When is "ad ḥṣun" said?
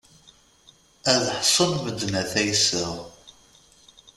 1.11-1.71